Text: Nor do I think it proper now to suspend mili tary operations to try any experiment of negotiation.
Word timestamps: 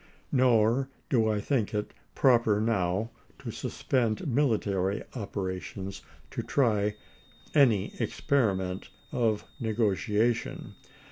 Nor 0.31 0.89
do 1.11 1.29
I 1.29 1.39
think 1.39 1.75
it 1.75 1.93
proper 2.15 2.59
now 2.59 3.11
to 3.37 3.51
suspend 3.51 4.17
mili 4.21 4.59
tary 4.59 5.03
operations 5.13 6.01
to 6.31 6.41
try 6.41 6.95
any 7.53 7.93
experiment 7.99 8.89
of 9.11 9.45
negotiation. 9.59 10.73